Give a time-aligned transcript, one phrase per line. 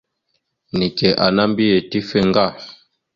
[0.77, 2.45] Neke ana mbiyez tife ŋga.